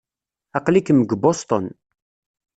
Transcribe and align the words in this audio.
Aql-ikem 0.57 0.99
deg 1.01 1.11
Boston. 1.21 1.65